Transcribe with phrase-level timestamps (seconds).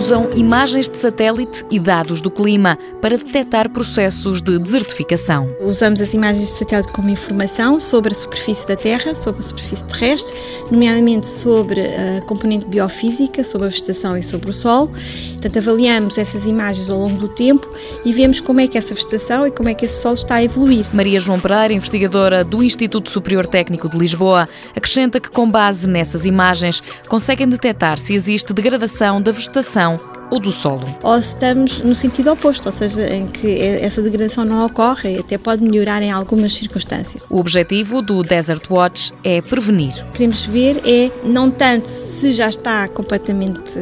[0.00, 5.46] usam imagens de satélite e dados do clima para detectar processos de desertificação.
[5.60, 9.84] Usamos as imagens de satélite como informação sobre a superfície da Terra, sobre a superfície
[9.84, 10.34] terrestre,
[10.70, 14.90] nomeadamente sobre a componente biofísica, sobre a vegetação e sobre o solo.
[15.32, 17.70] Portanto, avaliamos essas imagens ao longo do tempo
[18.02, 20.44] e vemos como é que essa vegetação e como é que esse solo está a
[20.44, 20.86] evoluir.
[20.94, 26.24] Maria João Pereira, investigadora do Instituto Superior Técnico de Lisboa, acrescenta que com base nessas
[26.24, 29.89] imagens conseguem detectar se existe degradação da vegetação
[30.30, 30.86] ou do solo.
[31.02, 35.36] Ou estamos no sentido oposto, ou seja, em que essa degradação não ocorre e até
[35.36, 37.24] pode melhorar em algumas circunstâncias.
[37.30, 39.92] O objetivo do Desert Watch é prevenir.
[39.92, 43.72] O que queremos ver é não tanto se já está completamente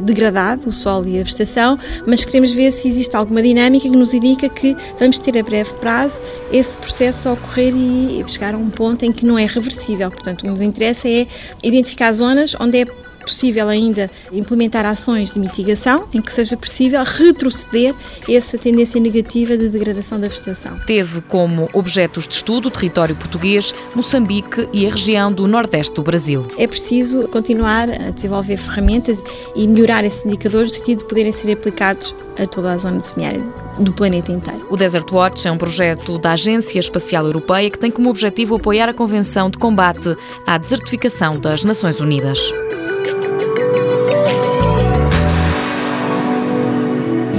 [0.00, 4.12] degradado o solo e a vegetação, mas queremos ver se existe alguma dinâmica que nos
[4.12, 6.20] indica que vamos ter a breve prazo
[6.52, 10.10] esse processo a ocorrer e chegar a um ponto em que não é reversível.
[10.10, 11.26] Portanto, o que nos interessa é
[11.62, 12.86] identificar zonas onde é
[13.26, 17.92] possível ainda implementar ações de mitigação em que seja possível retroceder
[18.28, 20.78] essa tendência negativa de degradação da vegetação.
[20.86, 26.02] Teve como objetos de estudo o território português, Moçambique e a região do nordeste do
[26.02, 26.46] Brasil.
[26.56, 29.18] É preciso continuar a desenvolver ferramentas
[29.56, 33.06] e melhorar esses indicadores no sentido de poderem ser aplicados a toda a zona de
[33.06, 34.66] semiárido do planeta inteiro.
[34.70, 38.88] O Desert Watch é um projeto da Agência Espacial Europeia que tem como objetivo apoiar
[38.88, 42.52] a Convenção de Combate à Desertificação das Nações Unidas.